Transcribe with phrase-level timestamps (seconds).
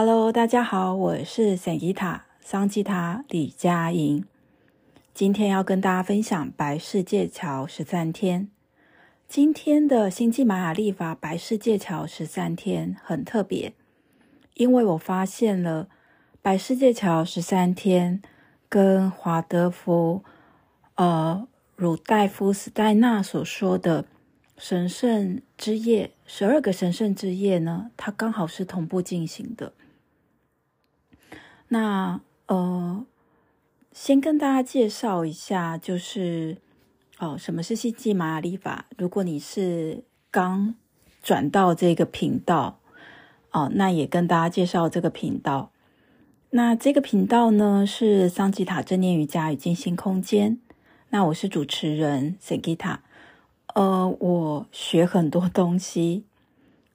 [0.00, 4.24] Hello，大家好，我是桑吉塔桑吉塔李佳莹。
[5.12, 8.48] 今天要跟大家分享白世界桥十三天。
[9.26, 13.74] 今天的星际玛雅历法白世界桥十三天很特别，
[14.54, 15.88] 因为我发现了
[16.40, 18.22] 白世界桥十三天
[18.68, 20.22] 跟华德福
[20.94, 24.04] 呃鲁代夫斯戴纳所说的
[24.56, 29.72] 神圣之夜，十二个神圣之夜呢，它刚好是同步进行的。
[31.68, 33.04] 那呃，
[33.92, 36.56] 先跟大家介绍一下，就是
[37.18, 38.86] 哦，什么是星际玛雅历法？
[38.96, 40.74] 如果你是刚
[41.22, 42.80] 转到这个频道，
[43.50, 45.70] 哦，那也跟大家介绍这个频道。
[46.50, 50.58] 那这个频道呢，是桑吉塔正念瑜伽与静心空间。
[51.10, 53.02] 那我是主持人桑吉塔。
[53.74, 56.24] 呃，我学很多东西。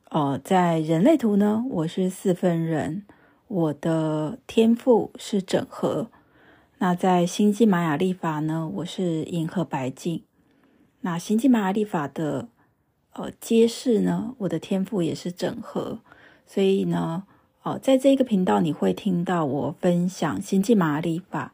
[0.10, 3.06] 哦、呃，在人类图呢，我是四分人。
[3.54, 6.10] 我的天赋是整合，
[6.80, 10.24] 那在星际玛雅历法呢，我是银河白镜。
[11.02, 12.48] 那星际玛雅历法的
[13.12, 16.00] 呃揭示呢，我的天赋也是整合。
[16.48, 17.26] 所以呢，
[17.62, 21.54] 哦、在这个频道你会听到我分享星际玛雅历法，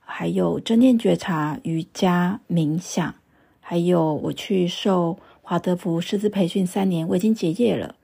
[0.00, 3.14] 还有正念觉察、瑜伽、冥想，
[3.60, 7.94] 还有我去受华德福师资培训三年，我已经结业了。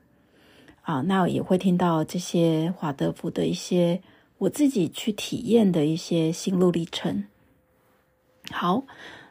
[0.85, 4.03] 啊，那也会听到这些华德福的一些
[4.37, 7.25] 我自己去体验的一些心路历程。
[8.51, 8.83] 好，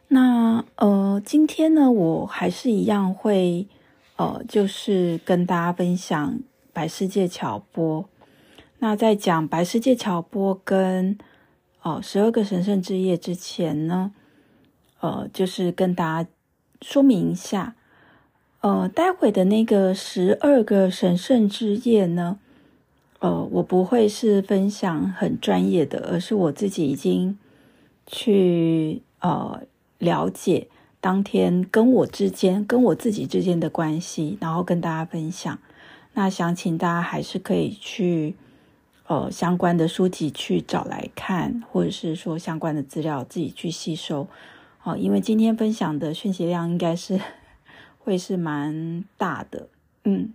[0.09, 3.69] 那呃，今天呢，我还是一样会
[4.17, 6.41] 呃，就是跟大家分享
[6.73, 8.09] 白世界桥波。
[8.81, 11.17] 那在讲白世界桥波跟
[11.83, 14.13] 哦十二个神圣之夜之前呢，
[14.99, 16.29] 呃，就是跟大家
[16.83, 17.77] 说明一下。
[18.65, 22.39] 呃，待会的那个十二个神圣之夜呢，
[23.19, 27.39] 呃，我不会是分享很专业的，而是我自己已经
[28.07, 29.61] 去呃
[29.99, 30.69] 了解
[30.99, 35.59] 当天跟我之间、跟我自己之间的关系，然后跟大家分享。
[36.15, 38.35] 那详情大家还是可以去
[39.07, 44.27] 呃相关的书籍去找来看，或者是说相关的资料自己去吸收。
[44.85, 47.21] 哦、因为今天分享的讯息量应该是。
[48.05, 49.69] 会是蛮大的，
[50.05, 50.35] 嗯，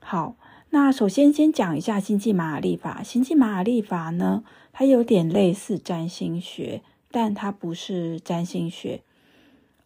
[0.00, 0.36] 好，
[0.68, 3.02] 那首先先讲一下星际玛雅历法。
[3.02, 9.00] 星际玛雅历法呢，它有点类似占星学，但它不是占星学。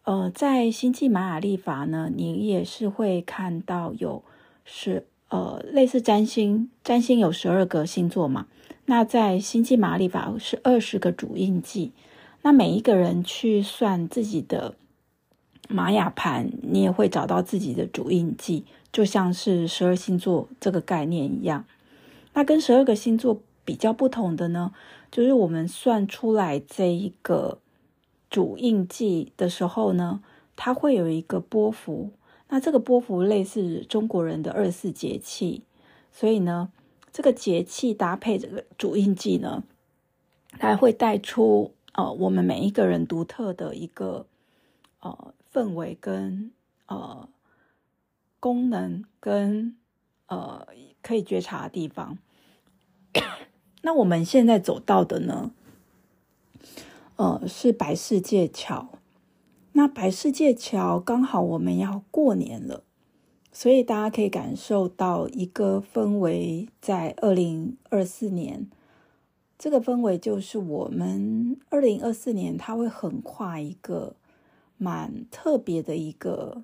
[0.03, 4.21] 呃，在星际玛雅历法呢，你也是会看到有
[4.65, 8.47] 十呃类似占星，占星有十二个星座嘛。
[8.87, 11.93] 那在星际玛雅历法是二十个主印记，
[12.41, 14.75] 那每一个人去算自己的。
[15.67, 21.65] 玛雅盘，你也会找到自己的主印记，就像是十二星座这个概念一样。
[22.33, 24.71] 那跟十二个星座比较不同的呢，
[25.11, 27.57] 就是我们算出来这一个
[28.29, 30.21] 主印记的时候呢，
[30.55, 32.11] 它会有一个波幅。
[32.49, 35.63] 那这个波幅类似中国人的二十四节气，
[36.11, 36.69] 所以呢，
[37.11, 39.63] 这个节气搭配这个主印记呢，
[40.59, 44.27] 它会带出呃我们每一个人独特的一个
[44.99, 45.33] 呃。
[45.55, 46.51] 氛围跟
[46.87, 47.29] 呃
[48.41, 49.77] 功能跟
[50.25, 50.67] 呃
[51.01, 52.17] 可以觉察的地方，
[53.81, 55.51] 那我们现在走到的呢，
[57.15, 58.89] 呃是白世界桥。
[59.71, 62.83] 那白世界桥刚好我们要过年了，
[63.53, 68.69] 所以大家可以感受到一个氛围，在二零二四年，
[69.57, 74.17] 这个氛围就是我们二零二四年它会横跨一个。
[74.77, 76.63] 蛮特别的一个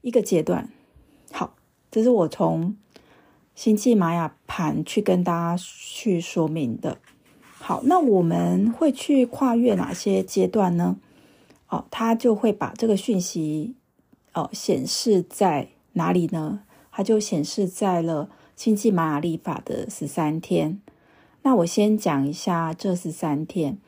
[0.00, 0.70] 一个阶段。
[1.32, 1.56] 好，
[1.90, 2.76] 这是我从
[3.54, 6.98] 星际玛雅盘去跟大家去说明的。
[7.58, 10.98] 好，那我们会去跨越哪些阶段呢？
[11.68, 13.74] 哦，它就会把这个讯息
[14.34, 16.60] 哦显示在哪里呢？
[16.92, 20.80] 它就显示在了星际玛雅历法的十三天。
[21.42, 23.78] 那我先讲一下这十三天。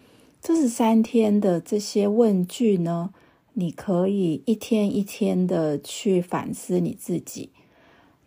[0.46, 3.12] 这十三天的这些问句呢，
[3.54, 7.50] 你可以一天一天的去反思你自己。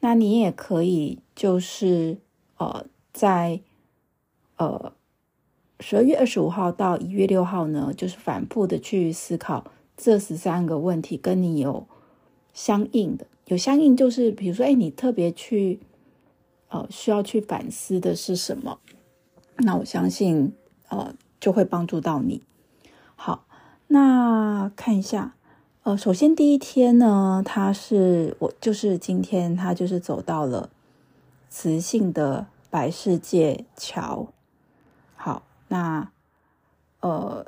[0.01, 2.17] 那你也可以就是
[2.57, 3.61] 呃，在
[4.57, 4.91] 呃
[5.79, 11.87] 十二月二十五号到一月六号呢，就是反复的去思考这十三个问题，跟你有
[12.51, 15.79] 相应的，有相应就是比如说，哎，你特别去
[16.67, 18.77] 呃需要去反思的是什么？
[19.59, 20.51] 那我相信
[20.89, 21.15] 呃。
[21.39, 22.41] 就会帮助到你。
[23.15, 23.45] 好，
[23.87, 25.35] 那看一下，
[25.83, 30.69] 呃，首先第一天呢，它是我就是今天，它就是走到了
[31.49, 34.27] 磁性的白世界桥。
[35.15, 36.11] 好，那
[37.01, 37.45] 呃，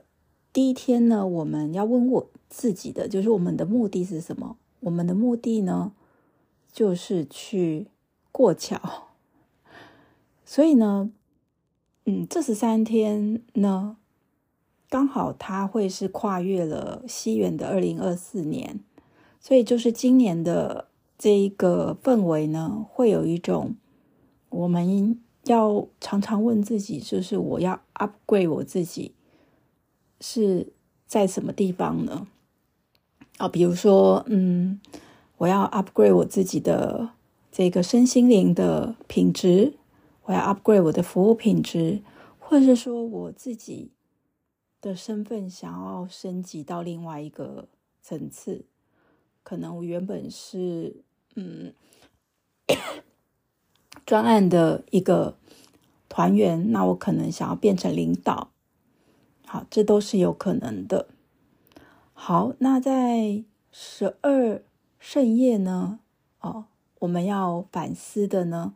[0.52, 4.58] 第一天呢，我们要问我自己的，就是我们的目的是什么？
[4.82, 5.92] 我们的目的呢，
[6.74, 7.88] 就是去
[8.32, 8.80] 过桥。
[10.44, 11.12] 所以呢，
[12.06, 13.98] 嗯，这十三天呢，
[14.90, 18.80] 刚好它会是跨越了西元的二零二四年，
[19.40, 20.88] 所以就是今年的
[21.18, 23.76] 这一个氛围呢，会有一种
[24.50, 29.14] 我们要常常问自己，就是我要 upgrade 我自己
[30.20, 30.74] 是
[31.06, 32.28] 在什么地方呢？
[33.38, 34.80] 啊，比如说，嗯，
[35.38, 37.12] 我要 upgrade 我自己的
[37.52, 39.74] 这个身心灵的品质，
[40.32, 42.02] 我要 upgrade 我的服务品质，
[42.40, 43.92] 或者是说我自己。
[44.82, 47.68] 的身份想要升级到另外一个
[48.02, 48.66] 层次，
[49.44, 51.04] 可能我原本是
[51.36, 51.72] 嗯
[54.04, 55.38] 专案的一个
[56.10, 58.50] 团员，那我可能想要变成领导，
[59.46, 61.10] 好，这都是有可能的。
[62.14, 64.64] 好，那在十二
[65.00, 66.00] 圣夜呢？
[66.40, 66.66] 哦，
[66.98, 68.74] 我们要反思的呢，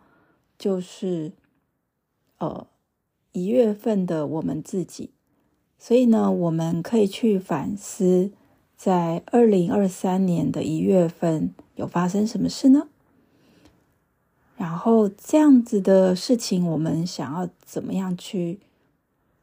[0.60, 1.32] 就是
[2.38, 2.68] 呃
[3.32, 5.12] 一月份的我们自己。
[5.78, 8.32] 所以呢，我们可以去反思，
[8.76, 12.88] 在二零二三年的一月份有发生什么事呢？
[14.58, 18.60] 然后这样子的事情，我们想要怎么样去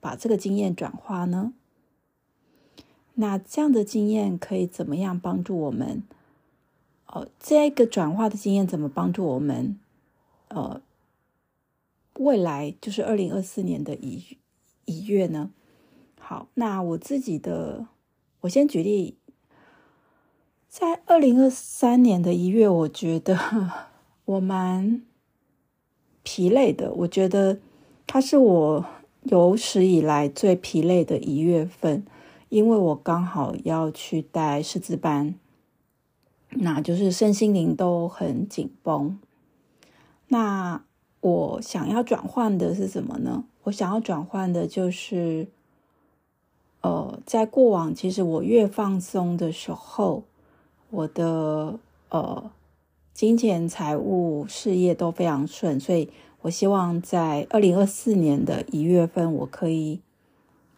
[0.00, 1.52] 把这个经验转化呢？
[3.14, 6.02] 那这样的经验可以怎么样帮助我们？
[7.06, 9.78] 哦，这个转化的经验怎么帮助我们？
[10.48, 10.80] 呃，
[12.18, 14.38] 未来就是二零二四年的一
[14.84, 15.50] 一月呢？
[16.18, 17.86] 好，那我自己的，
[18.42, 19.16] 我先举例，
[20.68, 23.36] 在二零二三年的一月，我觉得
[24.24, 25.02] 我蛮
[26.22, 26.92] 疲累的。
[26.92, 27.58] 我觉得
[28.06, 28.86] 它是我
[29.24, 32.04] 有史以来最疲累的一月份，
[32.48, 35.34] 因为我刚好要去带师资班，
[36.50, 39.18] 那就是身心灵都很紧绷。
[40.28, 40.84] 那
[41.22, 43.44] 我想要转换的是什么呢？
[43.64, 45.48] 我想要转换的就是。
[46.84, 50.24] 呃，在过往，其实我越放松的时候，
[50.90, 51.78] 我的
[52.08, 52.50] 呃
[53.14, 56.08] 金钱、财务、事业都非常顺，所以
[56.40, 60.00] 我希望在二零二四年的一月份，我可以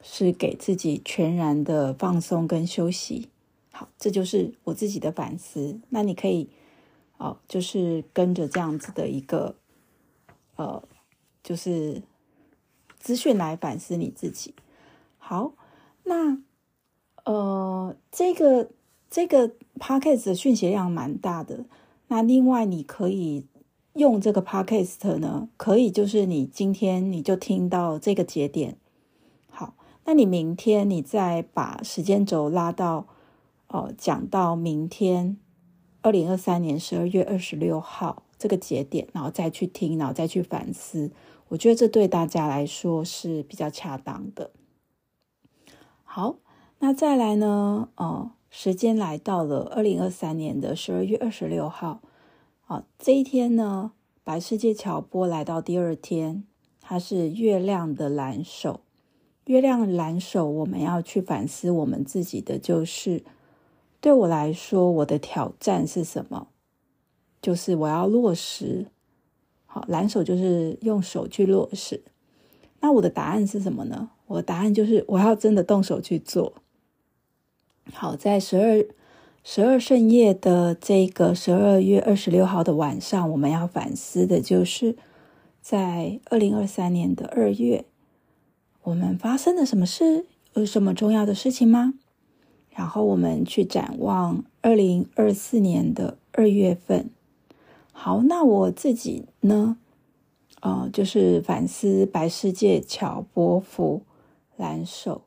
[0.02, 3.31] 是给自己全然的放松跟休息。
[3.73, 5.81] 好，这就是我自己的反思。
[5.88, 6.50] 那你可以
[7.17, 9.55] 哦、就是跟着这样子的一个
[10.56, 10.83] 呃，
[11.43, 12.03] 就是
[12.99, 14.55] 资讯来反思你自己。
[15.19, 15.55] 好。
[16.06, 16.37] 那，
[17.25, 18.69] 呃，这个
[19.09, 21.65] 这个 podcast 的讯息量蛮大的。
[22.09, 23.47] 那另外，你可以
[23.95, 28.77] 用这个 podcast 呢，可以就是你今天你就听到这个节点，
[29.49, 29.75] 好，
[30.05, 33.06] 那你明天你再把时间轴拉到，
[33.69, 35.39] 呃，讲到明天
[36.03, 41.11] 二零二三年十二月二十六号这个节点，然后再去听，然后再去反思。
[41.49, 44.50] 我觉得这对大家来说是比较恰当的。
[46.02, 46.37] 好，
[46.81, 47.88] 那再来呢？
[47.96, 52.03] 哦，时间来到了二零二三年的十二月二十六号，
[52.67, 56.44] 啊，这一天呢，白世界桥波来到第二天，
[56.82, 58.81] 它是月亮的蓝手。
[59.46, 63.24] 月亮蓝手，我们要去反思我们自己的，就是
[64.03, 66.48] 对我来说，我的挑战是什么？
[67.44, 68.86] 就是我要落实。
[69.67, 72.03] 好，蓝手就是用手去落实。
[72.81, 74.08] 那我的答案是什么呢？
[74.29, 76.55] 我的答案就是我要真的动手去做。
[77.93, 78.86] 好，在十二
[79.43, 84.96] 十二圣夜的这个十二月二十六号的晚上，我们要反思的就是
[85.60, 87.84] 在二零二三年的二月，
[88.84, 90.24] 我们发生了什么事？
[90.55, 91.93] 有什么重要的事情吗？
[92.70, 97.10] 然后我们去展望二零二四年的二月份。
[97.96, 99.79] 好，那我自己呢？
[100.60, 104.03] 呃，就是反思白世界桥波符。
[104.56, 105.22] 蓝手，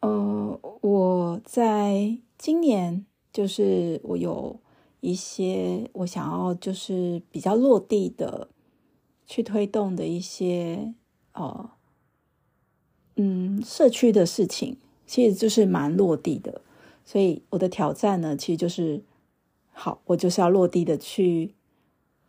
[0.00, 4.58] 呃，我在今年就是我有
[4.98, 8.48] 一些我想要就是比较落地的
[9.24, 10.92] 去推动的一些
[11.34, 11.70] 呃，
[13.14, 16.60] 嗯，社区的事情，其实就是蛮落地的。
[17.04, 19.04] 所以我的挑战呢，其实就是
[19.72, 21.54] 好，我就是要落地的去，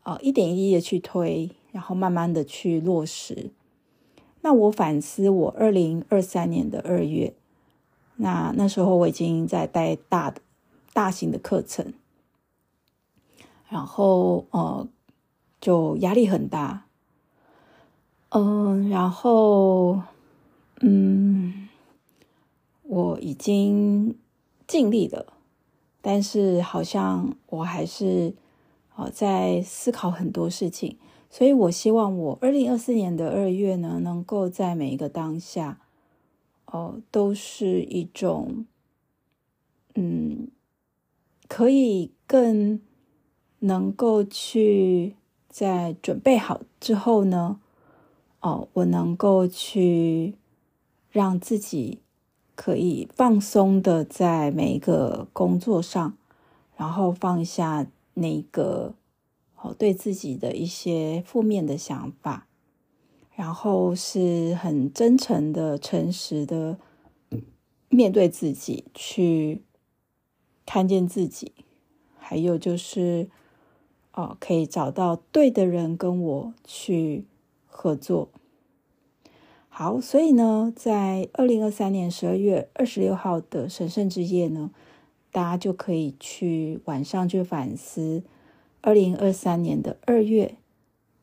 [0.03, 3.51] 呃，一点一滴的去推，然后慢慢的去落实。
[4.41, 7.33] 那我反思，我二零二三年的二月，
[8.17, 10.41] 那那时候我已经在带大的、
[10.93, 11.93] 大型的课程，
[13.69, 14.88] 然后呃，
[15.62, 16.85] 就压力很大。
[18.29, 20.01] 嗯，然后
[20.81, 21.69] 嗯，
[22.81, 24.17] 我已经
[24.65, 25.33] 尽力了，
[26.03, 28.36] 但是好像我还是
[28.95, 30.98] 哦在思考很多事情，
[31.31, 35.79] 所以我希望我二零二四年的二月呢，能够在每一个当下，
[36.65, 38.65] 哦、都是一种
[39.95, 40.50] 嗯，
[41.48, 42.79] 可以更。
[43.65, 45.15] 能够去
[45.48, 47.62] 在准备好之后呢，
[48.41, 50.36] 哦，我能够去
[51.10, 52.00] 让自己
[52.55, 56.17] 可以放松的在每一个工作上，
[56.75, 58.93] 然后放下那个
[59.55, 62.48] 哦对自己的一些负面的想法，
[63.36, 66.77] 然后是很真诚的、诚实的
[67.89, 69.63] 面对自己，去
[70.65, 71.53] 看见自己，
[72.17, 73.29] 还有就是。
[74.15, 77.25] 哦，可以找到对的人跟我去
[77.65, 78.29] 合作。
[79.75, 84.70] 好，所以呢，在二零二三年十二月二十六号的神圣之夜呢，
[85.32, 88.22] 大家就可以去晚上去反思
[88.82, 90.53] 二零二三年的二月，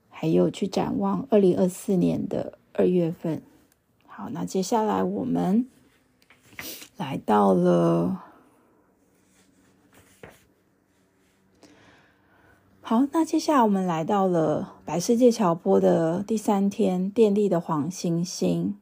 [0.08, 3.40] 还有去展望二零二四年的二月份。
[4.08, 5.68] 好，那接下来我们
[6.96, 8.24] 来到了。
[12.90, 18.76] 好，那接下来我们来到了白世界桥波的第三天，电力的黄星星。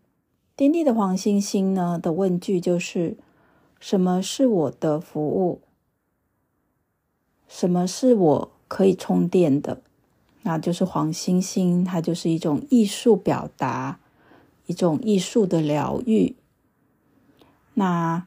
[0.56, 3.18] 电力的黄星星呢的问句就是：
[3.78, 5.60] 什么是我的服务？
[7.48, 9.82] 什么是我可以充电的？
[10.40, 14.00] 那就是黄星星，它就是一种艺术表达，
[14.64, 16.34] 一种艺术的疗愈。
[17.74, 18.26] 那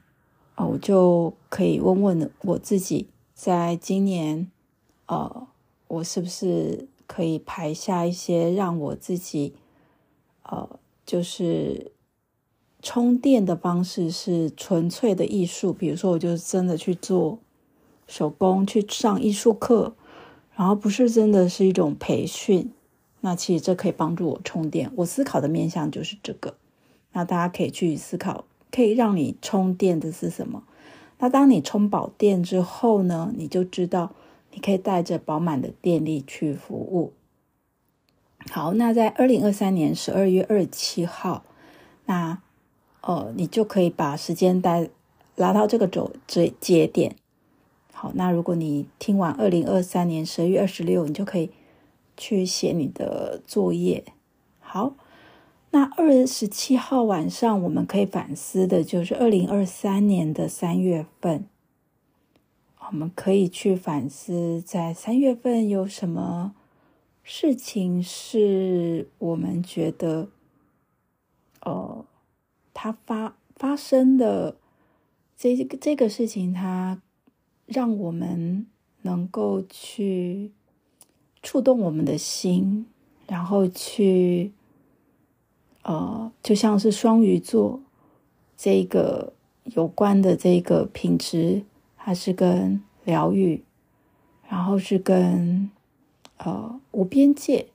[0.56, 4.52] 哦，我就可以问问我自己，在今年，
[5.08, 5.48] 呃。
[5.92, 9.54] 我是不是可以排下一些让我自己，
[10.44, 11.92] 呃，就是
[12.82, 17.40] 充电的方式是纯粹的艺术，比如说，我就真的去做
[18.08, 19.94] 手工，去上艺术课，
[20.56, 22.72] 然后不是真的是一种培训。
[23.20, 24.90] 那其实这可以帮助我充电。
[24.96, 26.56] 我思考的面向就是这个。
[27.12, 30.64] 那大家可以去思考，可以让你充电的是什么？
[31.20, 34.14] 那当你充饱电之后呢，你就知道。
[34.52, 37.14] 你可以带着饱满的电力去服务。
[38.50, 41.44] 好，那在二零二三年十二月二十七号，
[42.06, 42.42] 那
[43.02, 44.90] 呃，你就可以把时间带
[45.36, 47.16] 拉到这个轴节节点。
[47.94, 51.52] 好，那如果你听完二零二三年十二月二十六，你就可以
[52.18, 54.04] 去写你的作业。
[54.60, 54.96] 好，
[55.70, 61.46] 那二十七号晚上，我们可以反思的就是二零二三年的三月份。
[62.92, 66.54] 我们可以去反思，在三月份有什么
[67.24, 70.28] 事情是我们觉得，
[71.62, 72.06] 呃，
[72.74, 74.58] 它发发生的
[75.38, 77.02] 这这个事情，它
[77.66, 78.68] 让我们
[79.04, 80.52] 能够去
[81.42, 82.86] 触动我们的心，
[83.26, 84.52] 然后去，
[85.84, 87.82] 呃，就像是双鱼座
[88.58, 89.32] 这个
[89.64, 91.64] 有关的这个品质。
[92.04, 93.64] 它是跟疗愈，
[94.50, 95.70] 然后是跟
[96.38, 97.68] 呃无边界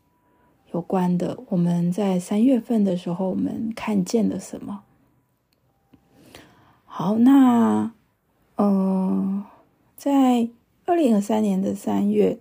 [0.72, 1.38] 有关的。
[1.50, 4.82] 我们在三月份的时候，我们看见了什么？
[6.84, 7.92] 好，那
[8.56, 9.46] 嗯、呃，
[9.96, 10.48] 在
[10.86, 12.40] 二零二三年的三月，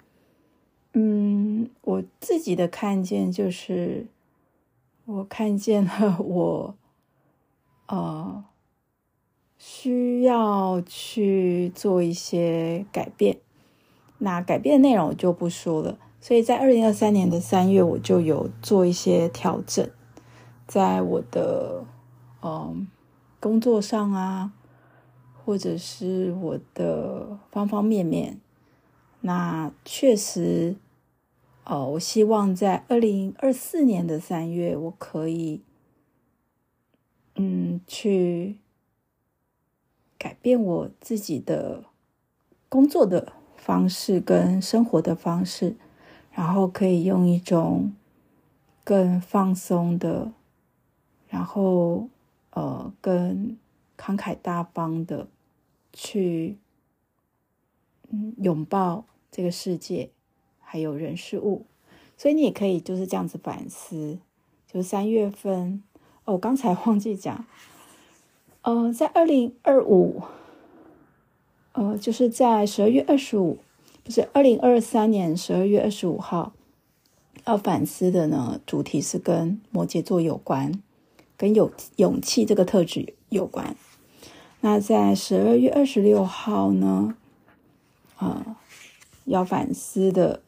[0.94, 4.08] 嗯，我自己的看见就是，
[5.06, 6.76] 我看见了我，
[7.86, 8.44] 呃。
[9.68, 13.40] 需要去做一些改变，
[14.20, 15.98] 那改变的内容我就不说了。
[16.22, 19.90] 所以在二零二三年的三月，我就有做一些调整，
[20.68, 21.84] 在我的
[22.44, 22.88] 嗯
[23.40, 24.54] 工作上啊，
[25.44, 28.40] 或者是我的方方面面。
[29.22, 30.76] 那确实，
[31.64, 35.64] 呃，我希望在二零二四年的三月，我可以
[37.34, 38.58] 嗯去。
[40.26, 41.84] 改变我自己的
[42.68, 45.76] 工作的方式跟生活的方式，
[46.32, 47.94] 然后可以用一种
[48.84, 50.32] 更放松的，
[51.30, 52.10] 然后
[52.50, 53.56] 呃更
[53.96, 55.28] 慷慨大方的
[55.94, 56.58] 去
[58.10, 60.10] 嗯拥抱这个世界，
[60.60, 61.68] 还有人事物。
[62.18, 64.18] 所以你也可以就是这样子反思，
[64.66, 65.84] 就三月份
[66.24, 67.46] 哦，我刚才忘记讲。
[68.66, 70.24] 呃，在二零二五，
[71.74, 73.60] 呃，就是在十二月二十五，
[74.04, 76.52] 不是二零二三年十二月二十五号，
[77.46, 80.82] 要反思的呢，主题是跟摩羯座有关，
[81.38, 83.76] 跟有勇气这个特质有关。
[84.62, 87.16] 那在十二月二十六号呢，
[88.18, 88.56] 呃，
[89.26, 90.42] 要反思的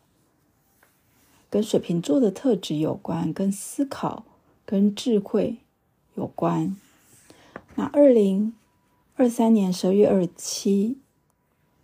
[1.51, 4.25] 跟水瓶座的特质有关，跟思考、
[4.65, 5.57] 跟智慧
[6.15, 6.75] 有关。
[7.79, 8.55] 那二零
[9.15, 10.97] 二三年十二月二十七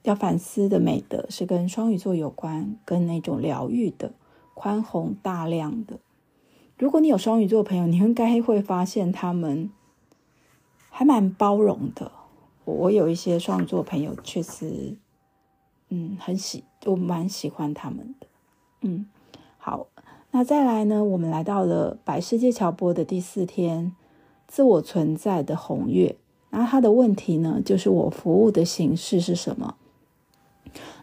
[0.02, 4.12] 要反思的美德是跟双鱼座有关，跟那种疗愈的、
[4.56, 6.00] 宽宏大量的。
[6.80, 9.70] 如果你有双鱼座朋友，你应该会发现他们
[10.90, 12.12] 还蛮包容的。
[12.66, 14.98] 我有一些双鱼座朋友，确实，
[15.90, 18.28] 嗯，很喜，我蛮喜欢他们的。
[18.82, 19.06] 嗯，
[19.60, 19.86] 好，
[20.32, 23.96] 那再来呢，我们来到了白世界桥波的第四天，
[24.48, 26.16] 自我存在的红月。
[26.50, 29.76] 那他的问题呢，就是我服务的形式是什么？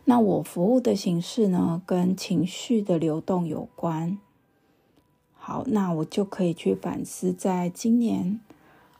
[0.04, 4.18] 那我服务的形式呢，跟情绪的流动有关。
[5.35, 8.40] 好，那我就可以去反思，在今年。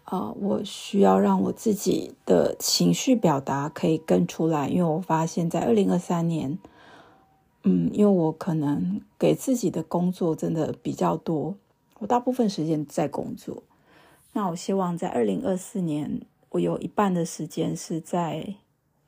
[0.05, 6.59] 啊、呃，我需要让我自己的情绪表达可以更出来，因为我发现，在二零二三年，
[7.63, 11.55] 嗯，因为我可能给自己的工作真的比较多，
[12.01, 13.63] 我大部分时间在工作。
[14.33, 18.57] 那我希望在二零二四年，我有一半的时间是在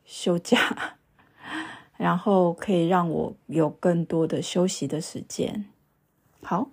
[0.05, 0.99] 休假，
[1.97, 5.67] 然后可以让我有更多的休息的时间。
[6.43, 6.71] 好。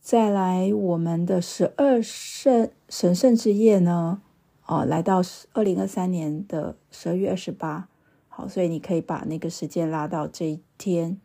[0.00, 4.20] 再来，我们的十二圣神圣之夜呢？
[4.66, 5.22] 哦，来到
[5.54, 7.88] 二零二三年的十二月二十八，
[8.28, 11.18] 好，所以你可以把那个时间拉到这一天，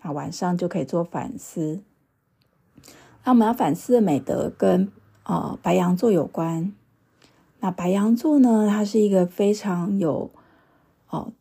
[0.00, 1.82] 啊，晚上就可以做反思。
[3.24, 4.92] 那我们要反思的美德跟
[5.24, 6.72] 呃白羊座有关。
[7.60, 10.30] 那白羊座呢，它是一个非常有
[11.08, 11.32] 哦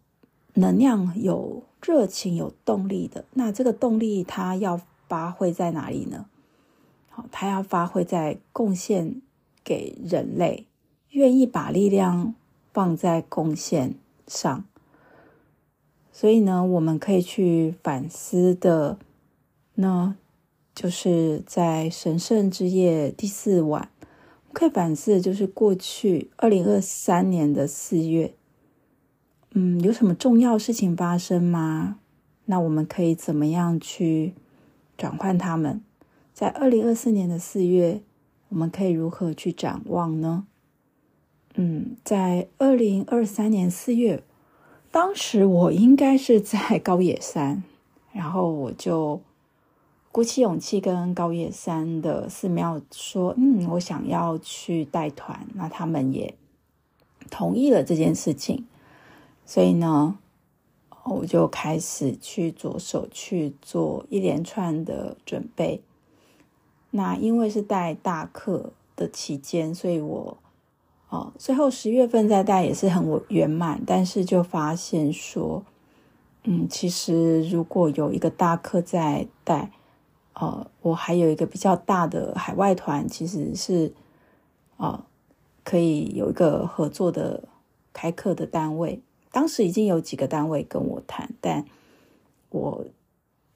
[0.54, 3.26] 能量、有热情、有动力的。
[3.34, 6.26] 那这个动力它要发挥在哪里呢？
[7.34, 9.22] 他要发挥在贡献
[9.62, 10.66] 给人类，
[11.10, 12.34] 愿意把力量
[12.72, 14.64] 放在贡献上。
[16.14, 18.98] 所以呢，我们可以去反思的
[19.76, 20.16] 呢，
[20.80, 23.90] 就是在神圣之夜第四晚，
[24.54, 28.34] 可以反思的就是过去二零二三年的四月，
[29.52, 32.00] 嗯，有什么重要事情发生吗？
[32.46, 34.36] 那我们可以怎么样去
[34.98, 35.82] 转换他们？
[36.34, 38.02] 在二零二四年的四月，
[38.48, 40.46] 我们可以如何去展望呢？
[41.56, 44.24] 嗯，在二零二三年四月，
[44.92, 47.64] 当时我应该是在高野山，
[48.14, 49.20] 然后我就
[50.12, 56.34] 鼓起勇气跟高野山的寺庙说：“嗯，我想要去带团。”那他们也
[57.30, 58.66] 同意了这件事情，
[59.46, 60.18] 所以呢，
[61.04, 65.84] 我就开始去着手去做一连串的准备。
[66.90, 70.38] 那因为是带大课的期间，所以我
[71.10, 73.80] 哦，最后十月份再带也是很圆满。
[73.86, 75.64] 但是就发现说，
[76.46, 79.72] 嗯，其实如果有一个大课在带，
[80.34, 83.94] 呃，我还有一个比较大的海外团，其实是
[84.78, 85.04] 呃，
[85.64, 87.44] 可以有一个合作的
[87.92, 89.02] 开课的单位。
[89.32, 91.66] 当时已经有几个单位跟我谈，但
[92.50, 92.86] 我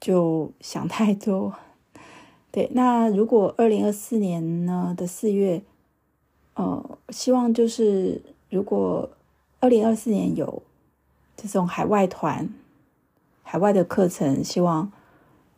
[0.00, 1.54] 就想太多。
[2.52, 5.62] 对，那如果二零二四年呢的四月，
[6.54, 9.10] 呃，希望就是如果
[9.58, 10.62] 二零二四年有
[11.36, 12.48] 这种海外团、
[13.42, 14.92] 海外的课程，希望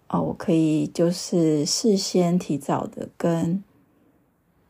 [0.08, 3.62] 哦、我可以就是事先提早的跟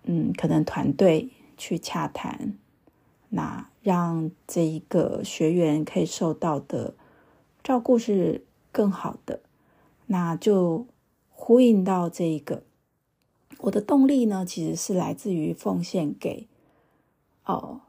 [0.05, 2.57] 嗯，可能团队去洽谈，
[3.29, 6.95] 那让这一个学员可以受到的
[7.63, 9.41] 照顾是更好的，
[10.07, 10.87] 那就。
[11.39, 12.63] 呼应到这一个，
[13.59, 16.49] 我的动力呢，其实是来自于奉献给
[17.45, 17.83] 哦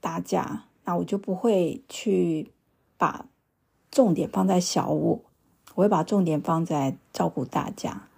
[0.00, 2.50] 大家，那我就不会去
[2.98, 3.26] 把
[3.92, 5.20] 重点放在小我，
[5.74, 8.08] 我会把重点放在照顾大家。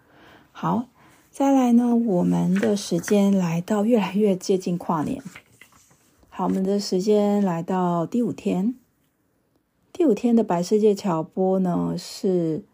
[0.52, 0.86] 好，
[1.30, 5.22] 再来呢，我们的时间来到越来越接近跨年。
[6.28, 8.74] 好，我们的时间来到第五天，
[9.92, 12.64] 第五天的白世界桥波呢是。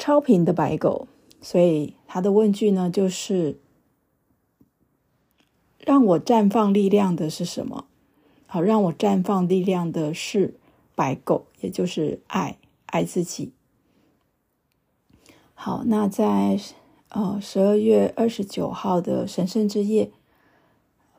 [0.00, 1.08] 超频的白狗，
[1.42, 3.58] 所以他的问句呢，就是
[5.80, 7.86] 让我绽放力量的是什么？
[8.46, 10.54] 好，让我绽放力量的是
[10.98, 13.52] 白狗，也就是爱，爱自己。
[15.54, 16.58] 好，那在
[17.10, 20.10] 呃十二月二十九号的神圣之夜，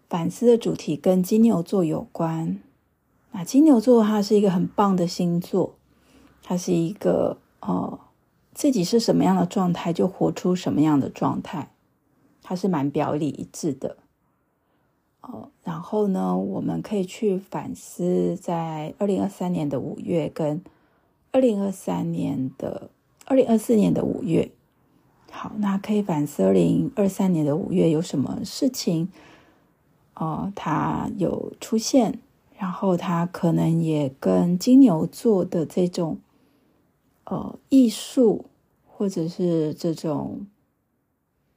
[0.10, 2.60] 反思的主题跟金牛座有关。
[3.32, 5.78] 那金牛座它是一个很棒的星座，
[6.44, 8.02] 它是一个呃。
[8.52, 11.72] 自己是什么样的状态，就活出什么样的状态，
[12.44, 13.96] 它是蛮表里一致的。
[15.32, 20.60] 哦，然后呢，我们可以去反思，在二零二三年的五月跟
[21.32, 22.90] 二零二三年的
[23.26, 24.50] 二零二四年的五月。
[25.30, 29.10] 好，那可以反思二零二三年的五月有什么事情，
[30.16, 32.18] 哦，它有出现，
[32.58, 36.18] 然后它可能也跟金牛座的这种，
[37.26, 38.46] 呃，艺术
[38.88, 40.48] 或者是这种，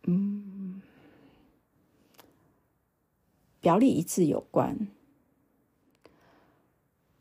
[0.04, 0.51] 嗯。
[3.62, 4.88] 表里一致有关。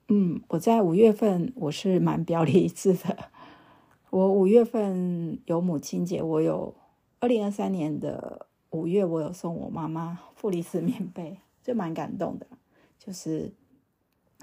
[0.09, 3.15] 嗯，我在五月份我是蛮表里一致的。
[4.09, 6.75] 我五月份有母亲节，我有
[7.21, 12.45] 二零二三年的五月，我有送我妈妈负离子棉被，就蛮感动的。
[12.99, 13.53] 就是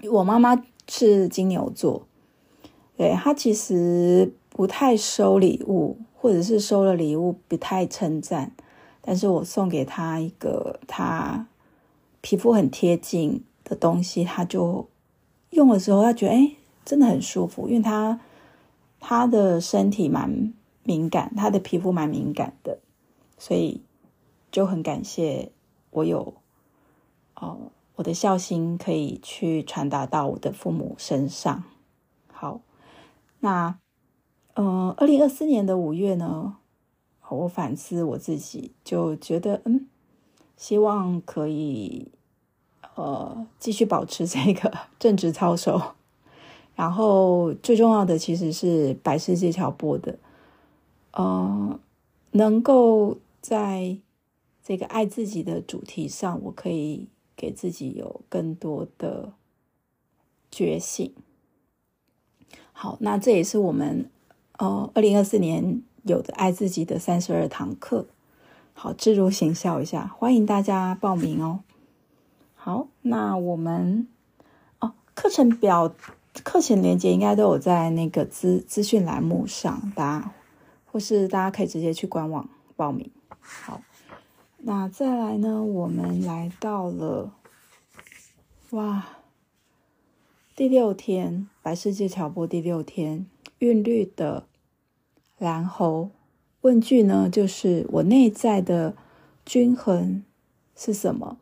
[0.09, 2.07] 我妈妈是金牛座，
[2.97, 8.53] 对，她其实不太收礼物，或者是收了礼物不太称赞，
[9.01, 11.47] 但是我送给她一个她。
[12.21, 14.89] 皮肤很贴近的东西，他就
[15.51, 18.19] 用的时候，他觉得哎，真的很舒服，因为他
[18.99, 20.53] 他的身体蛮
[20.83, 22.79] 敏感，他的皮肤蛮敏感的，
[23.37, 23.81] 所以
[24.51, 25.51] 就很感谢
[25.91, 26.33] 我有
[27.35, 31.63] 哦，我的孝心可以去传达到我的父母身上。
[32.27, 32.61] 好，
[33.39, 33.79] 那
[34.55, 36.57] 嗯，二零二四年的五月呢，
[37.29, 39.87] 我反思我自己，就觉得嗯。
[40.59, 42.11] 希望可以，
[42.95, 45.81] 呃，继续保持这个 正直操守，
[46.75, 50.19] 然后最重要的其实是白世界桥播的，
[51.13, 51.79] 呃，
[52.31, 53.97] 能够在
[54.61, 59.31] 这个爱自己的主题上，我可以给自己有更多的
[60.51, 61.13] 觉醒。
[62.73, 64.11] 好，那这也是我们
[64.57, 68.07] 呃二零二四年有的爱自己的三十二堂课。
[68.81, 71.59] 好，置入行销一下，欢迎大家报名哦。
[72.55, 74.07] 好，那我们
[74.79, 75.93] 哦，课程表、
[76.45, 80.31] 课程连接应该都有在那个资资讯栏目上，大家
[80.85, 83.11] 或是大家可以直接去官网报名。
[83.41, 83.81] 好，
[84.59, 87.33] 那再来呢，我们来到了
[88.69, 89.07] 哇，
[90.55, 93.25] 第六天，白世界桥播第六天，
[93.57, 94.47] 韵律的
[95.37, 96.11] 蓝猴。
[96.61, 98.95] 问句呢，就是我内在的
[99.45, 100.23] 均衡
[100.75, 101.37] 是什么？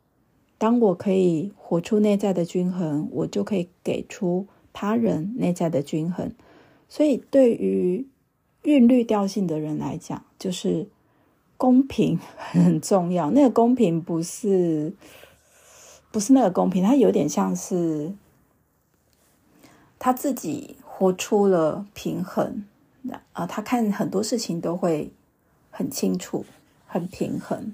[0.60, 6.32] 当我可以活出内在的均衡，我就可以给出他人内在的均衡。
[6.90, 8.08] 所以，对于
[8.64, 10.88] 韵律调性的人来讲，就是
[11.58, 13.32] 公平很重要。
[13.32, 14.94] 那个公平不是
[16.12, 18.14] 不是那个公平，它有点像是
[20.00, 22.66] 他自己活出了平衡。
[23.34, 25.14] 啊，他看很多事情都会
[25.70, 26.46] 很清楚、
[26.86, 27.74] 很平衡。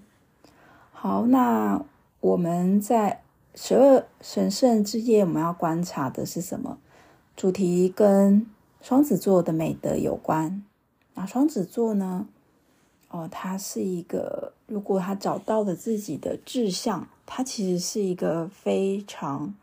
[0.91, 1.83] 好，那
[2.19, 3.21] 我们在
[3.55, 6.77] 十二神圣之夜，我们要观察的是什么？
[7.35, 8.45] 主题跟
[8.81, 10.63] 双子座的美德有关。
[11.13, 12.27] 那双子座呢？
[13.09, 19.53] 哦，他是一个，如果他找到了自己的志向，他其实是一个非常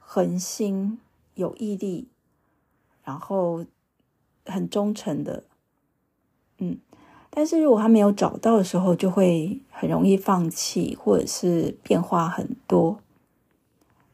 [0.00, 0.98] 恒心、
[1.34, 2.08] 有毅力，
[3.04, 3.64] 然后。
[4.46, 5.44] 很忠诚的，
[6.58, 6.78] 嗯，
[7.30, 13.00] 但是如果他没有找到的时候，就会很容易放弃，或者是变化很多。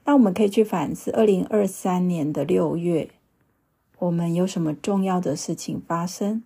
[0.04, 3.10] 那我们可以去反思，二零二三年的六月，
[3.98, 6.42] 我们有什么重要的事情发生？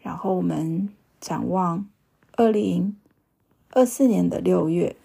[0.00, 0.88] 然后我们
[1.20, 1.86] 展望
[2.36, 2.96] 二零
[3.70, 4.96] 二四年的六月，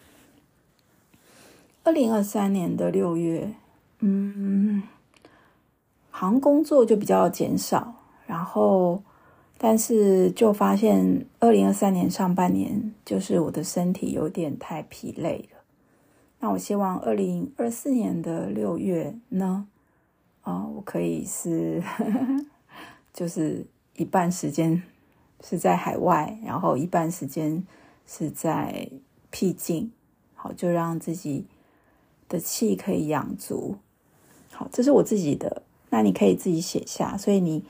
[1.84, 3.54] 二零二三年的六月，
[4.00, 4.84] 嗯。
[6.10, 7.93] 好像工作就比较减少，
[8.27, 9.01] 然后，
[9.57, 15.57] 但是就发现二零二三年上半年就是我的身体有点太疲累了。
[16.39, 19.65] 那我希望二零二四年的六月呢，
[20.41, 22.45] 啊、我可以是呵 呵，
[23.13, 24.83] 就是一半时间
[25.41, 27.65] 是在海外，然后一半时间
[28.05, 28.89] 是在
[29.31, 29.91] 僻静，
[30.35, 31.45] 好，就让自己
[32.29, 33.77] 的气可以养足。
[34.51, 35.63] 好，这是我自己的。
[35.89, 37.63] 那你可以自己写下，所以你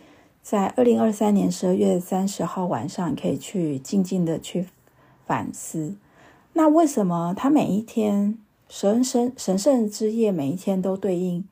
[0.50, 4.70] 在二零二三年十二月三十号晚上，可以去静静的去
[5.26, 5.98] 反思。
[6.54, 11.46] 那为什么他每一天神圣神圣之夜每一天都对应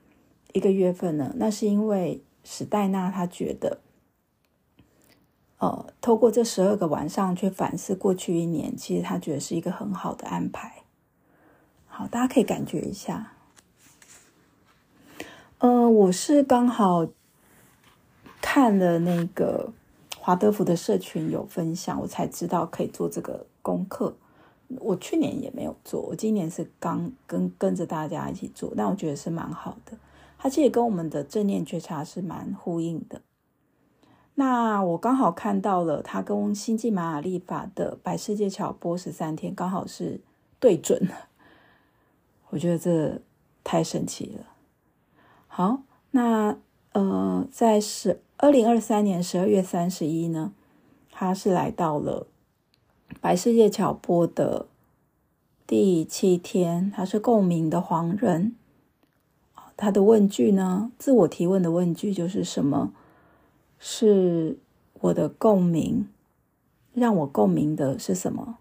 [0.54, 1.34] 一个月份呢？
[1.36, 3.80] 那是因为史黛娜她觉得，
[5.58, 10.84] 呃，透过这十二个晚上去反思过去一年，其实她觉得是一个很好的安排。
[11.88, 13.34] 好，大家可以感觉一下。
[15.58, 17.06] 呃，我是刚好
[18.56, 19.74] 看了那个
[20.18, 24.16] 《华德福的社群有分享，我才知道可以做这个功课。
[24.80, 29.98] 我去年也没有做，我今年是刚跟跟着大家一起做，但我觉得是蛮好的。
[30.38, 33.20] 它其实跟我们的正念觉察是蛮呼应的。
[34.36, 40.22] 那我刚好看到了，它跟星际玛雅历法的白世界桥波十三天刚好是
[40.62, 41.28] 对准了。
[42.52, 43.20] 我觉得这
[43.66, 44.46] 太神奇了。
[45.48, 46.56] 好，那
[46.94, 50.52] 呃，在十二零二三年十二月三十一呢，
[51.10, 52.28] 他是来到了
[53.22, 54.68] 白世界桥波的
[55.66, 58.56] 第七天，他是共鸣的黄人。
[59.78, 62.94] 他的问句呢，自我提问的问句就是什么？
[63.80, 64.58] 是
[65.00, 66.08] 我的共鸣，
[66.94, 68.58] 让我共鸣的是什么？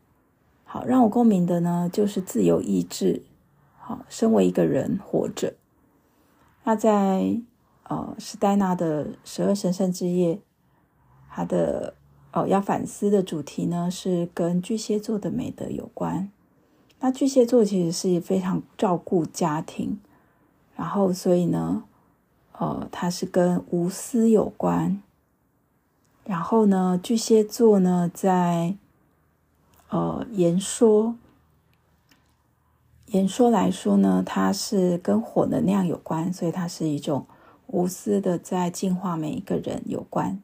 [0.64, 3.22] 好，让我共鸣的呢，就是自由意志。
[3.78, 5.54] 好，身为一个人活着。
[6.64, 7.40] 那在
[7.84, 10.38] 呃史黛娜的十二神圣之夜，
[11.30, 11.94] 他的
[12.32, 16.30] 哦要反思的主题呢，是跟巨蟹座的美德有关。
[17.00, 20.00] 那巨蟹座其实是非常照顾家庭，
[20.74, 21.84] 然后所以呢，
[22.52, 25.02] 呃，它是跟无私有关。
[26.24, 28.76] 然后呢，巨蟹座呢，在
[29.90, 31.16] 呃言说
[33.08, 37.26] 言说来说呢，它是跟火能量有关，所以它是一种
[37.66, 40.42] 无私的在净化每一个人有关。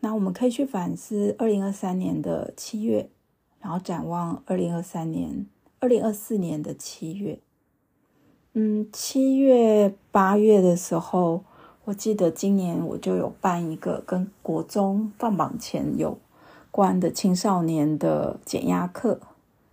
[0.00, 3.08] 那我们可以去反思二零二三年的七月，
[3.60, 5.46] 然后展望二零二三年、
[5.80, 7.38] 二零二四年的七月。
[8.52, 11.44] 嗯，七月、八月的时候。
[11.86, 16.18] 我记得今年我就有办一个跟国中放榜前有
[16.72, 19.20] 关的青少年的减压课，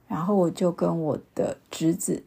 [0.08, 2.22] 然后我就跟我的侄子，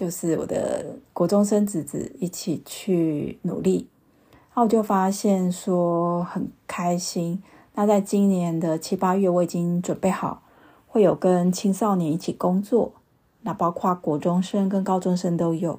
[0.00, 3.86] 就是我的国中生侄子一起去努力，
[4.30, 7.42] 然后我就发现说很开心。
[7.74, 10.42] 那在今年的七八月，我已经准备好
[10.86, 12.94] 会有跟青少年一起工作，
[13.42, 15.78] 那包括国中生跟高中生都有。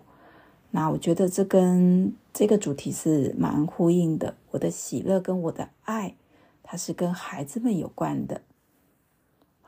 [0.70, 4.36] 那我觉得这跟这个主题是蛮呼应的。
[4.52, 6.14] 我的喜乐跟我的爱，
[6.62, 8.42] 它是跟孩子们有关的。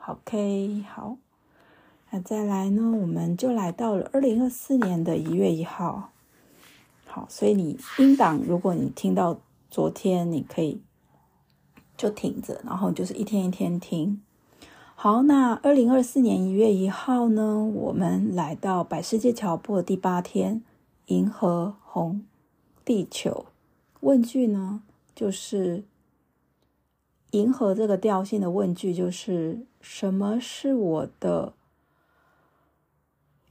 [0.06, 1.16] OK，好，
[2.14, 6.12] 那再来呢，我们就来到了二零二四年的一月一号。
[7.06, 10.80] 好，所以你音档，如果你听到昨天，你可以
[11.96, 14.22] 就停着，然后就是一天一天听。
[14.94, 20.62] 好，那二零二四年一月一号呢，我们来到百世界桥波的第八天。
[21.06, 22.24] 银河红
[22.84, 23.46] 地球
[23.98, 24.82] 问句呢，
[25.16, 25.82] 就是
[27.32, 31.52] 银河这个调性的问句，就是什么是我的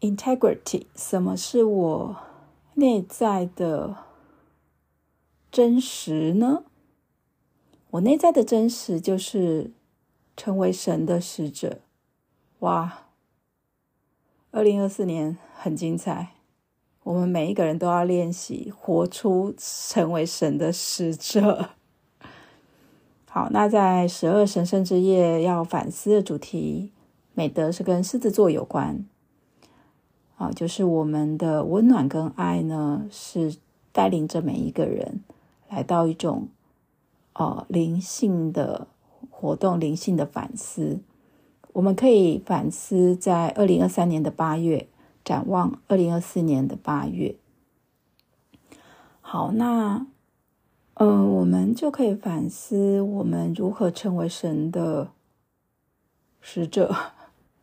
[0.03, 0.87] integrity？
[0.95, 2.17] 什么是我
[2.73, 3.95] 内在的
[5.49, 6.65] 真实呢？
[7.91, 9.71] 我内在的真实就是
[10.35, 11.79] 成为神的使者。
[12.59, 13.05] 哇，
[14.51, 16.33] 二零二四年很精彩。
[17.03, 21.69] 我们每一个人都要练习活出成为神的使者。
[23.29, 26.91] 好，那在十二神圣之夜要反思的主题，
[27.33, 29.05] 美德是跟狮子座有关。
[30.37, 33.55] 啊，就是我们的温暖跟爱呢，是
[33.91, 35.21] 带领着每一个人
[35.69, 36.47] 来到一种
[37.33, 38.87] 呃灵性的
[39.29, 40.99] 活动、灵性的反思。
[41.73, 44.87] 我们可以反思在二零二三年的八月。
[45.25, 47.37] 展望二零二四年的八月，
[49.21, 50.05] 好，那，
[50.95, 55.11] 嗯、我们就可以反思我们如何成为神的
[56.41, 56.93] 使者，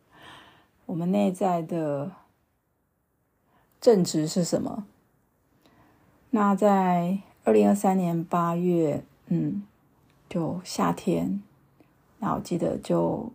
[0.87, 2.11] 我们内在的
[3.81, 4.85] 正直是什么？
[6.29, 9.63] 那在二零二三年八月，嗯，
[10.29, 11.41] 就夏天，
[12.19, 13.33] 那我记得就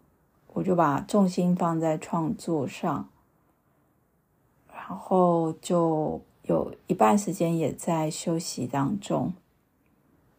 [0.55, 3.09] 我就把重心放在创作上。
[4.73, 9.35] 然后就有一半时间也在休息当中，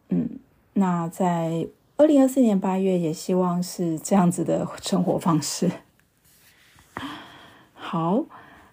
[0.08, 0.40] 嗯，
[0.72, 1.68] 那在
[1.98, 5.70] 二零二四年八月也希望是这样子的生活方式。
[7.76, 8.24] 好，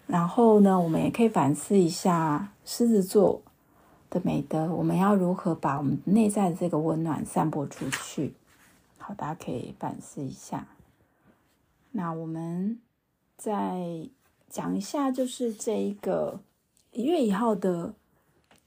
[0.07, 3.41] 然后呢，我们也可以反思一下狮子座
[4.09, 8.33] 的美德，我们要如何把我们内在的这个温暖散播出去？
[8.97, 10.67] 好，大家可以反思一下。
[11.91, 12.79] 那我们
[13.37, 14.09] 在。
[14.47, 16.39] 讲一下，就是这一个
[16.93, 17.93] 一月一号的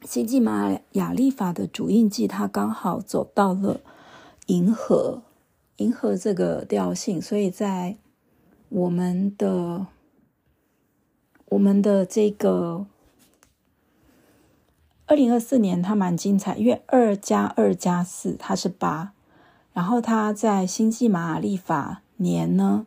[0.03, 3.81] 星际玛雅历法的主印记，它刚好走到了
[4.49, 5.23] 银河，
[5.77, 7.97] 银河这个调性，所以在
[8.69, 9.87] 我们的
[11.51, 12.87] 我们的这个
[15.07, 19.13] 二零二四年，它蛮精彩，因为二加二加四，它是八，
[19.73, 22.87] 然后他在星际玛雅历法年呢，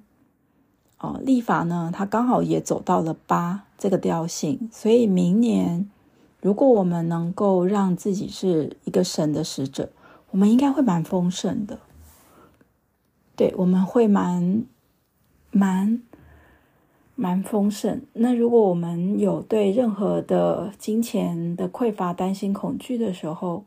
[0.99, 5.89] 哦，历法呢，他刚好也走到了八这个调性，所以明年
[6.41, 9.89] 如果我们能够让自己是一个神的使者，
[10.29, 11.79] 我们应该会蛮丰盛的。
[13.35, 14.63] 对，我们会蛮
[15.49, 16.03] 蛮
[17.21, 18.01] 蛮丰盛。
[18.13, 23.63] 那如果我们有对任何的金钱的匮乏担心、恐惧的时候，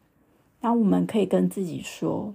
[0.61, 2.35] 那我们可以跟自己说：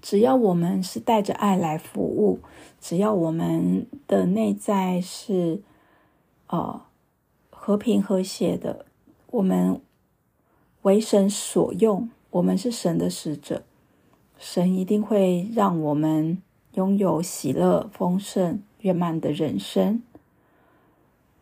[0.00, 2.38] 只要我们是带着爱来服务，
[2.80, 5.60] 只要我们的内在是
[6.46, 6.80] 呃
[7.50, 8.86] 和平和谐的，
[9.32, 9.78] 我们
[10.80, 13.64] 为神所用，我们是神的使者。
[14.38, 16.40] 神一定会让我们
[16.72, 20.02] 拥有喜乐、丰盛、圆满的人生。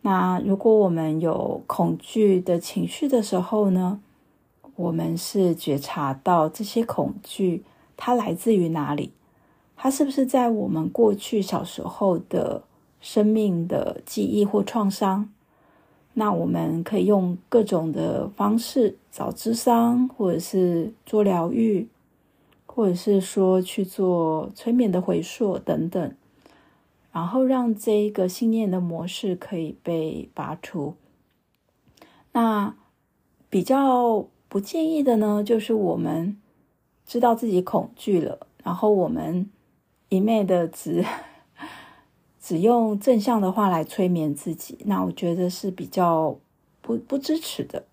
[0.03, 4.01] 那如果我们有恐惧的情绪的时候呢？
[4.77, 7.65] 我们是觉察到这些恐惧，
[7.97, 9.13] 它来自于哪里？
[9.77, 12.63] 它是不是在我们过去小时候的
[13.01, 15.29] 生命的记忆或创伤？
[16.15, 21.89] 那我们可以用各种的方式找智商，或者是做疗愈。
[22.73, 26.15] 或者是说去做催眠的回溯等等，
[27.13, 30.95] 然后让这一个信念的模式可以被拔除。
[32.33, 32.75] 那
[33.49, 36.37] 比较不建议的呢，就是我们
[37.07, 39.51] 知道自己恐惧了，然后我们
[40.09, 41.05] 一昧的只
[42.41, 46.39] 只用正向的话来催眠自己，那我觉得是比较
[46.81, 47.85] 不不支持的，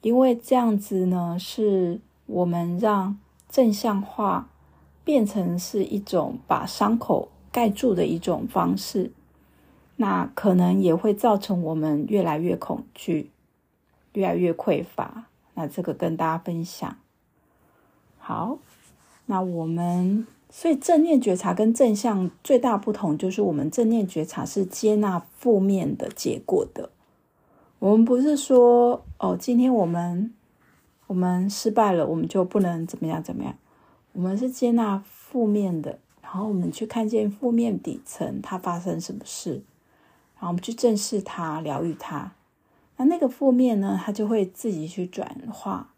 [0.00, 3.18] 因为这样子呢，是我们让。
[3.48, 4.48] 正向化
[5.04, 9.12] 变成是一种把伤口盖住的一种方式，
[9.96, 13.30] 那可能也会造成我们越来越恐惧，
[14.14, 15.26] 越来越匮乏。
[15.54, 16.96] 那这个跟大家分享。
[18.18, 18.58] 好，
[19.26, 26.90] 那我们所以正念觉察跟正向最大不同就是，我们正念觉察是接纳负面的结果的。
[27.78, 30.32] 我们不是说哦，今天我们。
[31.08, 33.54] 我们失败了，我们就不能怎么样怎么样。
[34.14, 35.98] 我们是接纳负面的，
[36.32, 39.62] 然后我们去看见负面底层它发生什么事，
[40.36, 42.32] 然后我们去正视它，疗愈它。
[42.96, 45.92] 那那个负面呢，它就会自己去转化。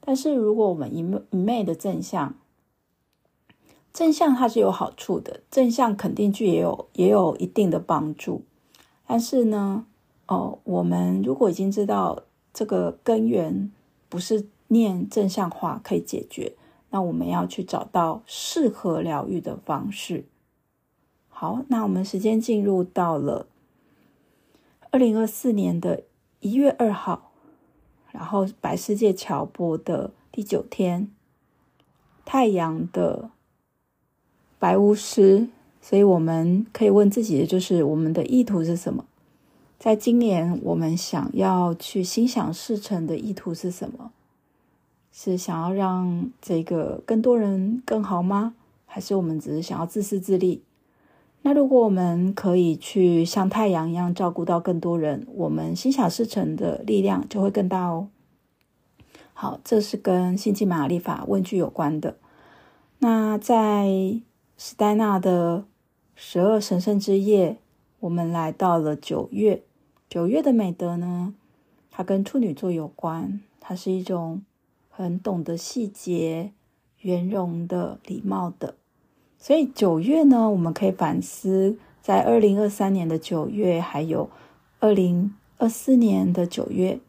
[0.00, 2.34] 但是如果我们一昧一昧的正向，
[3.90, 8.42] 正向它是有好处的，正向肯定句也有也有一定的帮助。
[9.06, 9.86] 但是呢，
[10.26, 13.72] 哦，我们如果已经知道这个根源。
[14.06, 16.54] 不是念正向话可以解决，
[16.94, 20.26] 那我们要去找到适合疗愈的方式。
[21.28, 23.48] 好，那我们时间进入到了
[24.92, 26.04] 二零二四年的
[26.38, 27.32] 一月二号，
[28.12, 31.10] 然后白世界乔波的第九天，
[32.24, 33.30] 太阳的
[34.60, 35.48] 白巫师，
[35.80, 39.04] 所以我们可以问自己的就是：我们的意图是什么？
[39.80, 44.12] 在今年，我们想要去心想事成的意图是什么？
[45.16, 48.56] 是想要让这个更多人更好吗？
[48.84, 50.60] 还是我们只是想要自私自利？
[51.42, 58.08] 那如果我们可以去像太阳一样照顾到更多人，我们心想事成的力量就会更大哦。
[59.32, 62.16] 好，这是跟星际玛雅历法问句有关的。
[62.98, 63.86] 那在
[64.58, 65.64] 史黛纳的
[66.16, 67.58] 十二神圣之夜。
[68.00, 69.62] 我们来到了九月，
[70.10, 71.32] 九月的美德呢，
[71.90, 74.42] 它跟处女座有关，它是一种
[74.96, 76.52] 很懂得细节、
[77.00, 78.76] 圆融的、礼貌的。
[79.36, 84.30] 所以九月呢，我们可以反思，在二零二三年的九月，还有
[84.78, 87.00] 二零二四年的九月，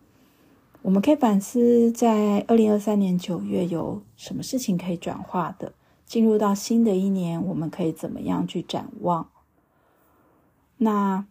[0.81, 5.73] 我们可以反思，在二零二三年九月有什么事情可以转化的。
[6.05, 9.29] 进入到新的一年，我们可以怎么样去展望？
[10.77, 11.25] 那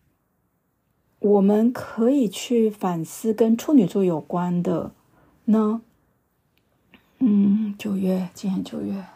[1.18, 4.92] 我们可以去反思跟处女座有关的
[5.46, 5.82] 呢？
[7.18, 9.06] 嗯，九月，今年九月，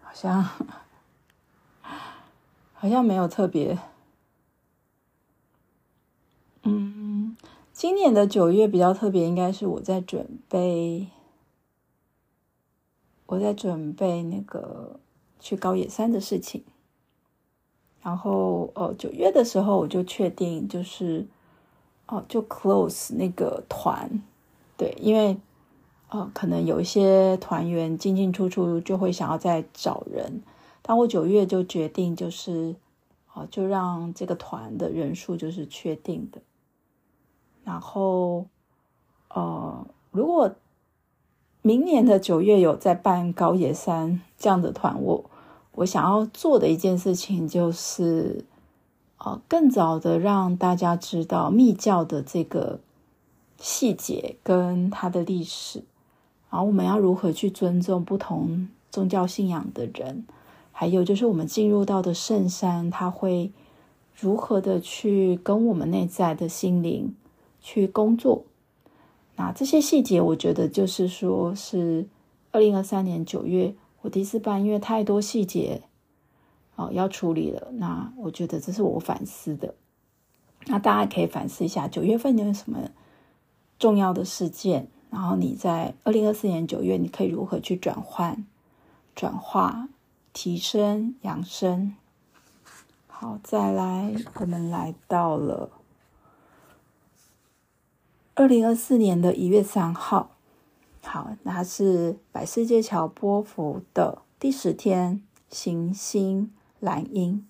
[0.00, 0.42] 好像
[2.72, 3.78] 好像没有特别。
[6.62, 7.36] 嗯，
[7.72, 11.08] 今年的九月比较特别，应该是我在准备，
[13.26, 14.98] 我在准备那个
[15.38, 16.64] 去高野山的事情。
[18.02, 21.26] 然后，呃，九月的时候我就确定，就是，
[22.06, 24.20] 哦，就 close 那个团，
[24.76, 25.38] 对，因为，
[26.12, 30.42] 呃，可能有一些团员进进出出，就会想要再找人。
[30.82, 32.76] 但我九月就决定，就是，
[33.32, 36.42] 哦，就让这个团的人数就是确定的。
[37.64, 38.44] 然后，
[39.30, 40.54] 呃，如果
[41.62, 45.24] 明年的九月有在办高野山这样的团，我
[45.76, 48.44] 我想要做的一件事情就是，
[49.16, 52.80] 呃，更早的让大家知道密教的这个
[53.56, 55.84] 细节跟它的历史，
[56.52, 60.26] 然后我们要如何去尊重不同宗教信仰的人，
[60.70, 63.50] 还有就是我们进入到的圣山，它会
[64.14, 67.14] 如何的去跟我们内在的心灵
[67.62, 68.44] 去工作。
[69.36, 72.06] 那这些细节，我觉得就是说，是
[72.50, 75.80] 二零二三年九月我第四班，因为太多细节
[76.76, 77.68] 哦要处理了。
[77.72, 79.74] 那我觉得这是我反思的。
[80.66, 82.90] 那大家可以反思一下，九月份有什么
[83.78, 84.88] 重要的事件？
[85.12, 88.46] 然后你在二零二四年九月，你可以如何去转换、
[89.14, 89.90] 转化、
[90.32, 91.94] 提升、养生？
[93.06, 95.68] 好，再来，我们来到了。
[98.34, 100.30] 二零二四年的一月三号，
[101.02, 106.50] 好，那是百世界桥波幅的第十天，行星
[106.80, 107.46] 蓝鹰。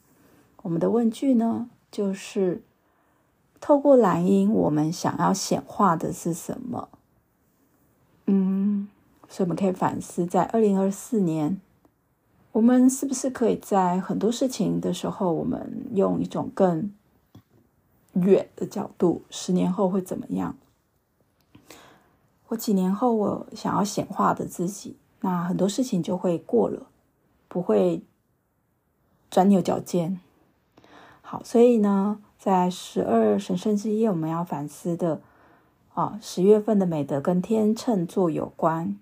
[0.63, 2.65] 我们的问句呢，就是
[3.61, 6.89] 透过蓝鹰，我们想要显化的是什么？
[8.27, 8.89] 嗯，
[9.29, 11.61] 所以我们可以反思，在二零二四年，
[12.53, 16.93] 我们是不是可以在很多事情的时候，我们用一种更
[18.15, 20.57] 远的角度，十年后会怎么样？
[22.49, 26.87] 我几年后，我想要显化的自己，那很多事情就会过了，
[27.49, 28.03] 不会
[29.31, 30.21] 钻牛角尖。
[31.23, 35.23] 好，所以呢，在十二神圣之夜，我们要反思的
[35.95, 38.99] 啊，十月份的美德跟天秤座有关，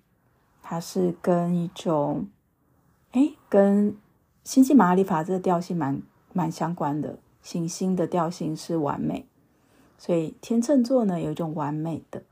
[0.61, 2.27] 它是跟一种，
[3.11, 3.95] 哎，跟
[4.43, 6.01] 星际马里法这个调性蛮
[6.33, 9.25] 蛮相关的，行星的调性是完美，
[9.97, 12.23] 所以天秤座呢，有一种完美的。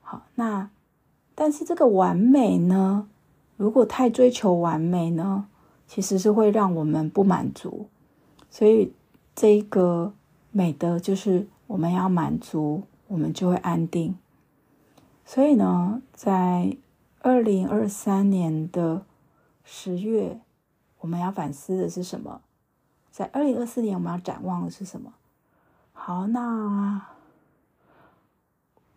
[0.00, 0.70] 好，那
[1.34, 3.08] 但是这个完美呢，
[3.56, 5.46] 如果太追求完美呢，
[5.88, 7.88] 其实是会让我们不满足。
[8.48, 8.92] 所以
[9.34, 10.12] 这个
[10.52, 14.16] 美德就是我们要满足，我们就会安定。
[15.24, 16.76] 所以呢，在
[17.20, 19.04] 二零二三年的
[19.64, 20.40] 十月，
[21.00, 22.40] 我们要反思的是什么？
[23.10, 25.12] 在二零二四年，我们要展望的是什么？
[25.92, 27.06] 好，那。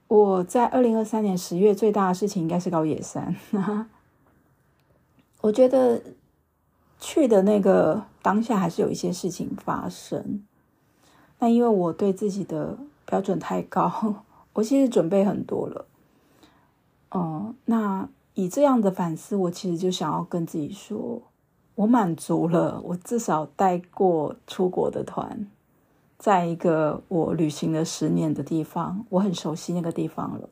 [0.08, 3.36] 我在二零二三年十月最大的事情应该是高野山。
[5.42, 6.02] 我觉得
[7.00, 10.44] 去的那个当下还是有一些事情发生。
[11.38, 12.76] 那因为我对自己的
[13.10, 13.92] 标准太高，
[14.54, 15.86] 我其实准备很多了。
[17.10, 21.24] 嗯，那以这样的反思，我其实就想要跟自己说，
[21.74, 25.48] 我满足了，我至少带过出国的团。
[26.20, 30.50] 在一个我旅行了十年的地方，我很熟悉那个地方了。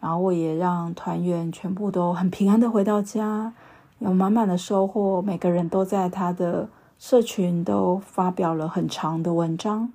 [0.00, 3.52] 然后我也让团员全部都很平安的回到家，
[3.98, 5.22] 有满满的收获。
[5.22, 6.68] 每个人都在他的
[6.98, 9.92] 社群都发表了很长的文章。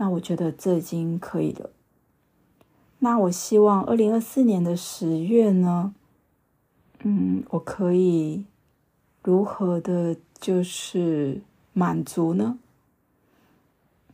[0.00, 1.68] 那我觉得这已经可以了。
[3.00, 5.94] 那我希望二零二四年的十月呢，
[7.00, 8.46] 嗯，我可以
[9.22, 11.42] 如何的，就是
[11.74, 12.58] 满足呢？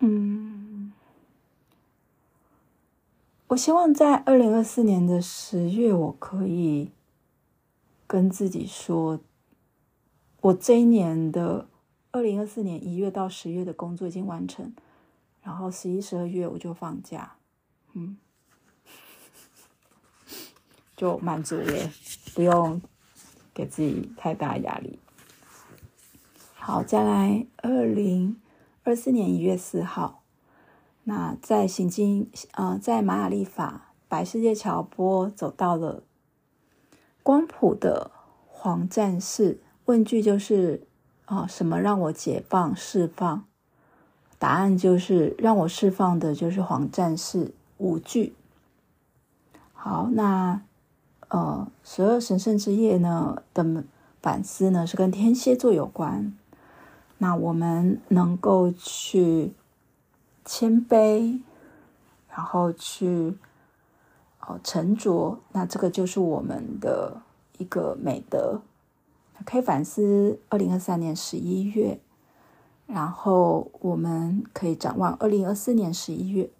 [0.01, 0.93] 嗯，
[3.47, 6.91] 我希望在二零二四年的十月，我可以
[8.09, 9.21] 跟自己说，
[10.41, 11.69] 我这一年的
[12.11, 14.75] 二零二四年一月到十月的工作已经完成，
[15.47, 17.37] 然后十一、十二月我就放假，
[17.93, 18.17] 嗯，
[20.97, 21.91] 就满足了，
[22.35, 22.83] 不用
[23.55, 24.99] 给自己太大压力。
[26.53, 28.41] 好，再来二零。
[28.83, 30.25] 二四年一月四号，
[31.05, 36.03] 那在行经呃，在玛雅历法白世界桥波走到了
[37.23, 38.11] 光谱的
[38.49, 40.89] 黄战士，问句就是
[41.27, 43.47] 啊、什么让我解放释放？
[44.39, 48.35] 答案就是让我释放的就是黄战士五句。
[49.73, 50.61] 好，那
[51.29, 53.85] 呃，十二神圣之夜呢的
[54.21, 56.37] 反思呢是跟天蝎座有关。
[57.19, 59.53] 那我们能够去
[60.45, 61.41] 谦卑，
[62.29, 63.39] 然后去
[64.41, 67.23] 哦沉着，那这个就是我们的
[67.59, 68.61] 一个美德。
[69.45, 72.01] 可以反思二零二三年十一月，
[72.87, 76.51] 然后我们可以展望二零二四年十一月。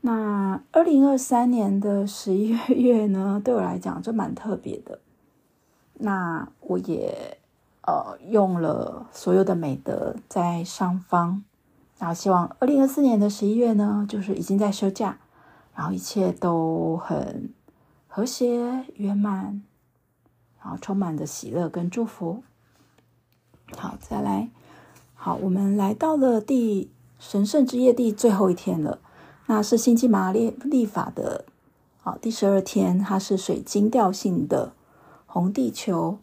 [0.00, 5.00] 那二零二三年的十一月呢，对我来讲就蛮特别的。
[5.94, 7.36] 那我也。
[7.82, 11.42] 呃，用了所有的美德在上方，
[11.98, 15.18] 然后希望二零二四年的十一月呢，就是已经在休假，
[15.74, 17.52] 然后一切都很
[18.06, 19.62] 和谐圆满，
[20.62, 22.44] 然后充满着喜乐跟祝福。
[23.76, 24.50] 好，再来，
[25.22, 29.00] 好，我们来到了第神圣之夜第最后一天了，
[29.48, 31.44] 那是星际玛列历法的，
[32.00, 34.72] 好，第十二天，它是水晶调性的
[35.26, 36.16] 红地球。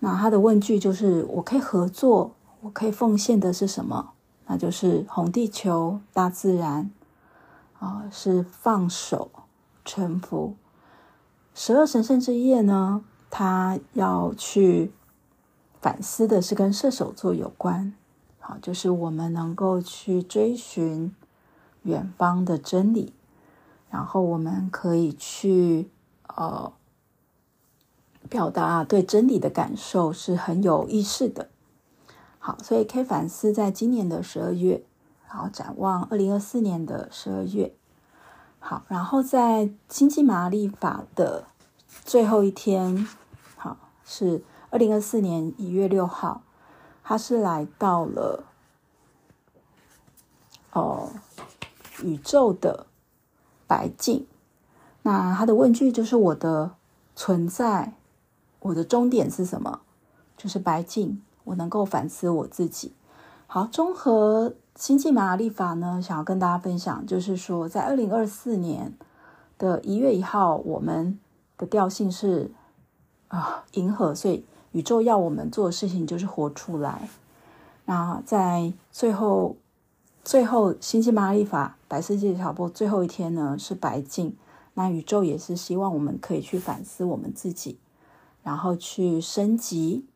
[0.00, 2.32] 那它的问句就是：我可以合作，
[2.62, 4.10] 我可以奉献的是什么？
[4.48, 6.90] 那就是红地球、大自然，
[7.78, 9.30] 啊，是放手、
[9.84, 10.56] 臣服。
[11.54, 14.90] 十二神圣之夜呢，它要去。
[15.82, 17.94] 反思的是跟射手座有关，
[18.40, 21.14] 好，就是我们能够去追寻
[21.82, 23.12] 远方的真理，
[23.90, 25.88] 然后我们可以去
[26.26, 26.72] 呃
[28.28, 31.48] 表达对真理的感受是很有意识的。
[32.38, 34.82] 好，所以可以反思在今年的十二月，
[35.28, 37.72] 然后展望二零二四年的十二月。
[38.58, 41.44] 好，然后在星际玛雅历法的
[42.04, 43.06] 最后一天，
[43.56, 44.42] 好是。
[44.72, 46.42] 二零二四年一月六号，
[47.10, 48.44] 他是来到了
[50.72, 51.10] 哦
[52.04, 52.86] 宇宙的
[53.66, 54.28] 白镜。
[55.02, 56.76] 那他的问句就是：我的
[57.16, 57.94] 存在，
[58.60, 59.80] 我的终点是什么？
[60.36, 61.20] 就是白镜。
[61.42, 62.92] 我能够反思我自己。
[63.48, 68.96] 好，综合星际玛雅历法呢，想要跟大家分享，就是说，在二零二四年
[69.58, 71.18] 的一月一号，我们
[71.58, 72.52] 的调性是
[73.26, 74.46] 啊银河，所以。
[74.72, 77.08] 宇宙要我们做的事情就是活出来。
[77.86, 79.56] 那在最后，
[80.22, 84.36] 最后星际玛雅历法白世界挑拨最后一天呢，是白镜。
[84.74, 87.78] 那宇宙也是希望我们可以去反思我们自己，
[88.42, 90.06] 然后去升级。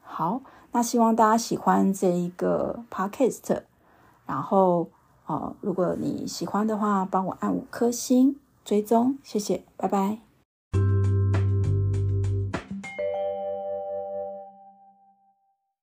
[0.00, 0.40] 好，
[0.72, 3.62] 那希望大家喜欢这一个 podcast。
[4.26, 4.88] 然后，
[5.26, 10.27] 呃，如果你喜欢的话，帮我按五颗星追踪，谢谢，拜拜。